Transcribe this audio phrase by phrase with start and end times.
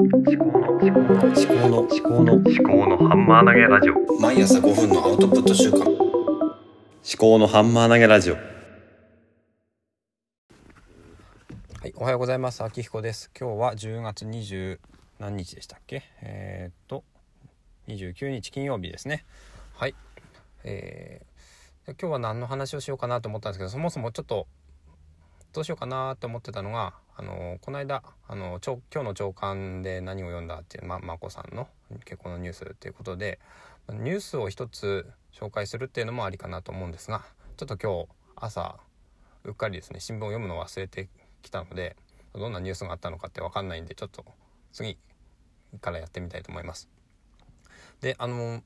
[0.00, 5.88] 思考の思考の思考の思考の思考のハンマー投げラジオ毎朝5分のアウトプット週間思
[7.16, 8.40] 考のハンマー投げラジオは
[11.84, 12.64] い、おはようございます。
[12.64, 13.30] 秋彦です。
[13.38, 14.80] 今日は10月20
[15.20, 16.02] 何日でしたっけ？
[16.22, 17.04] えー、っと
[17.86, 19.24] 29日金曜日ですね。
[19.74, 19.94] はい。
[20.64, 24.48] えー、今日は何の話をしようかなと思ったんですけど、そもそもちょっと
[25.54, 31.68] どうしようかなと思ってたのが、あのこの間あの今日の朝刊で何を読んだっていうままこさんの
[32.04, 33.38] 結婚のニュースっていうことで、
[33.88, 37.22] ニュースを一つ紹介するっていうのもありかなと思うんですが、
[37.56, 38.76] ちょっと今日朝
[39.44, 41.08] うっかりですね新聞を読むのを忘れて
[41.42, 41.94] きたので
[42.34, 44.24] どんなニュースがあったのかって分かんないんでちょっと
[44.72, 44.98] 次
[45.80, 46.88] からやってみたいと思います。
[48.00, 48.60] であの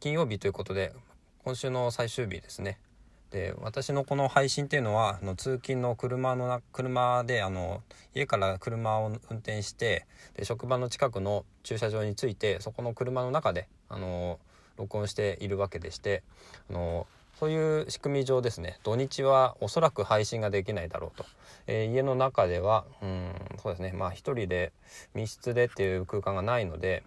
[0.00, 0.92] 金曜日ということで
[1.44, 2.80] 今週の最終日ですね。
[3.32, 7.82] で私のこの配信っていうのはあの通勤の車の車であの
[8.14, 14.38] 家から車を運転してで職場の近くの駐車場に着いてそこの車の中であの
[14.76, 16.22] 録音しているわけでして
[16.70, 17.06] あの
[17.40, 18.78] そういう仕組み上ですね。
[18.84, 21.24] 土日はおそらく配信ができないだろうと、
[21.66, 23.92] えー、家の中ではうんそうですね。
[23.92, 24.72] まあ一人で
[25.14, 27.02] 密室でっていう空間がないので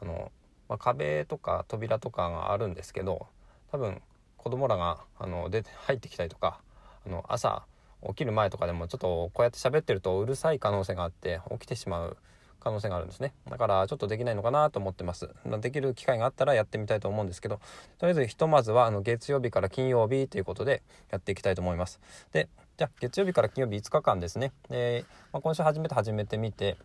[0.00, 0.30] あの、
[0.68, 3.26] まあ、壁とか扉とかがあるんですけど
[3.72, 4.02] 多分
[4.42, 6.60] 子供らがあの出て入ってきたりとか
[7.06, 7.62] あの朝
[8.08, 12.16] 起きる前とかでもちょっとこうやって喋ってるとうるさい可能性があって起きてしまう
[12.58, 13.34] 可能性があるんですね。
[13.50, 15.28] だからちょっとできないのかなと思ってます。
[15.60, 17.60] できる機会があったらやってみたいと思うんですけど
[17.98, 22.00] とりあえずひとまずはあの月曜日から金曜日ということでやっていきたいと思います。
[22.32, 24.52] でじゃあ月曜日から金曜日5日間ですね。
[24.68, 26.76] で、まあ、今週初めて始めてみて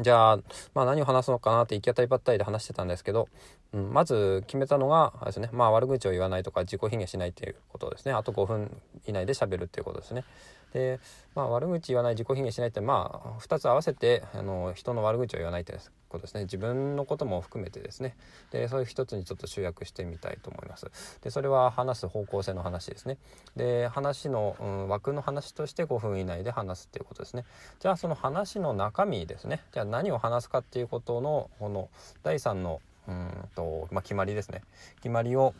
[0.00, 0.36] じゃあ、
[0.74, 3.28] まあ、何を話すのかなって行き当たりばったりで話してたんですけど、
[3.72, 10.24] うん、まず決めたのがですね、まあ、悪口を言わないとか自己卑下しないっていうことですねあと5分以内で喋るっていうことですね。
[10.72, 11.00] で、
[11.34, 15.76] まあ、悪口言わない自己卑下しないってまあ2つ合わせてあの人の悪口を言わないって
[16.08, 16.42] ことですね。
[16.42, 18.16] 自分のことも含めてですね。
[18.50, 20.90] でそういう一つにちょっと集約してみたいと思います。
[21.22, 23.18] でそれは話す方向性の話ですね。
[23.56, 27.44] で話の、うん、枠の話として5分以内で話すっていうことですね。
[27.78, 29.62] じゃあその話の中身ですね。
[29.72, 31.88] じゃあ何を話すかっていうことのこの
[32.22, 34.62] 第3のうんと、まあ、決まりですね。
[34.96, 35.54] 決まりを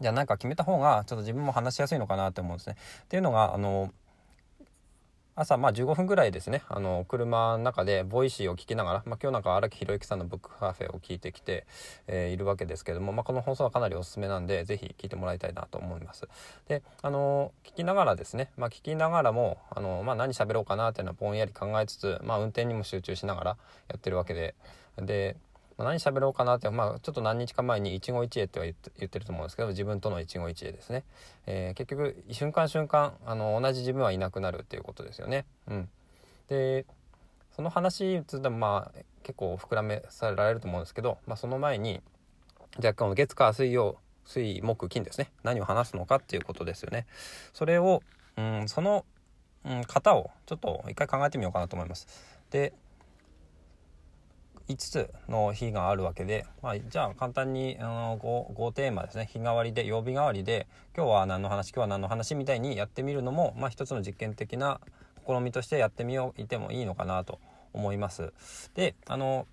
[0.00, 2.76] じゃあなんか決めた方がちょっと自分も話しやすいのかなって思うんですね。
[3.04, 3.92] っていうのがあの
[5.40, 11.66] 朝まあ15分ぐらいですねあの車の中で Voicy を聞きながら、まあ、今日なんか荒木博行さんのブックカフェを聞いてきて、
[12.06, 16.28] えー、いるわけですけども、まあ、この放送はかなりおすすめなんで是非聞いてもらいたいなと思います。
[16.68, 23.56] であの聞きながらですね、まあ、聞きながらもあの、まあ、何喋ろうかなっていうのはぼんやり考えつつ、まあ、運転にも集中しながら
[23.88, 24.54] やってるわけで
[24.98, 25.36] で
[25.84, 31.04] 何喋ろうかなって、まあ、ちょっと何日か前に一期一会っては言ってると思うんですけど自分との一期一会ですね、
[31.46, 35.44] えー、結局瞬間瞬間あの同じ自分はいなくなるっていうことですよね。
[35.68, 35.88] うん、
[36.48, 36.86] で
[37.54, 42.00] その話つってもまあ結構膨らめされると思うんですけど、まあ、その前に
[42.78, 47.06] じゃあ月火水曜水木金ですね何を話すのかっていうことですよね。
[47.52, 48.02] それを、
[48.36, 49.04] うん、その、
[49.64, 52.06] うん、型をちょっと一回考えてみようかなと思います。
[52.50, 52.72] で
[54.70, 59.28] 5つの日があるわけで、まあ、じゃあ簡単にあの 5, 5テーマですね。
[59.30, 64.80] 日替わりで曜日代わりで今日は何の話今日は何の話みたいにやってみるのも、まあ、一つの実験的な
[65.26, 67.40] 試みとしてやってみよういてもいいのかなと
[67.72, 68.32] 思います。
[68.74, 69.46] であの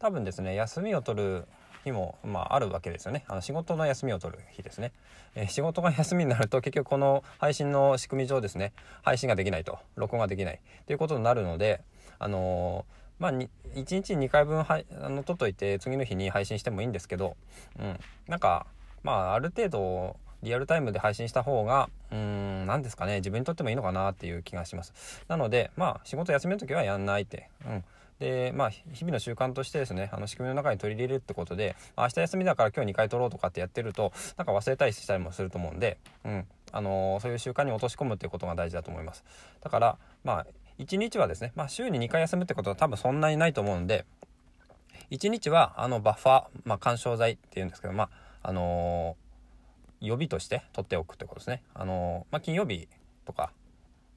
[0.00, 1.44] 多分ですね休みを取る
[1.84, 3.24] 日も、まあ、あるわけですよね。
[3.28, 4.92] あの仕事の休みを取る日ですね、
[5.36, 11.80] えー、仕事が休みになると結局この配信の仕組み上ですね配信ができないと録音ができないということになるので
[12.18, 17.36] あのーまあ、1日2回分はあの撮っといて次の日に配信してもいいんですけど、
[17.78, 17.98] うん、
[18.28, 18.66] なんか
[19.02, 25.24] まあある程度リアルタイムで配信した方がうん何ですかね自分にとってもいいのかなっていう気がします。
[25.28, 27.84] なのでまあ仕事休みの時はやんないって、うん、
[28.20, 36.46] でまあ日々の習慣としてですねあの仕組みの中に取り入れるってことで明日休みだから今日2回撮ろうとかってやってるとなんか忘れたりしたりもすると思うんで、うん。
[36.70, 39.24] あのー、そういう習慣に落とし込むっていうことが大事だと思います。
[39.62, 40.46] だからまあ
[40.78, 44.04] 1日はですね、まあ、週に2回休むってことは多分そんなにないと思うんで、
[45.10, 48.04] 1日はあのバッファー、まあ、干渉剤っていうんですけど、ま
[48.42, 51.62] あ、あのー、予備として取っておくってことですね。
[51.74, 52.88] あのー、まあ、金曜日
[53.24, 53.50] とか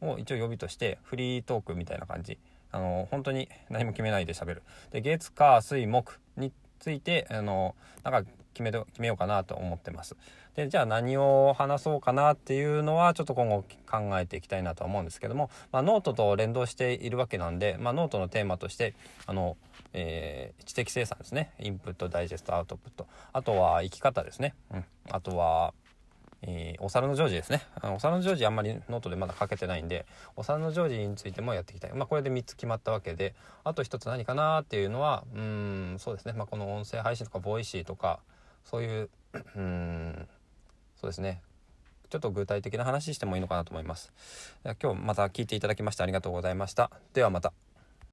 [0.01, 2.37] を一応予備としてフリートークみたいな感じ。
[2.71, 4.63] あのー、本当に何も決めないで喋る。
[4.91, 10.17] で、月、火、水、木について、あのなんか決め決めようかなと思ってます。
[10.55, 18.93] でじゃあ何を話そうかなっていうのはちょっと今後考えていきたいなとは思うんですけども、まあ、ノートと連動しているわけなんで、まあ、ノートのテーマとして
[19.25, 19.55] あの、
[19.93, 21.53] えー、知的生産ですね。
[21.59, 23.07] インプットダイジェストアウトプット。
[23.31, 25.73] あとは生き方ですね、うん、あとは
[26.43, 30.05] えーお皿のジョージですねあのお皿のジョージあんまりノートでまだ書けてないんで
[30.35, 38.19] お皿のジョージについてもやっていきたいまあこれで3つ決まったわけであと1つ何かなっていうのはうんそうですねまあこの音声配信とかボイシーとか
[38.63, 39.09] そういう
[39.55, 40.27] うん
[40.99, 41.41] そうですね
[42.09, 44.11] ちょっと具体的な話してもいいのかなと思います。
[44.81, 46.91] 今日また聞いていただきましてありがとうございました。
[47.13, 47.53] ではまた。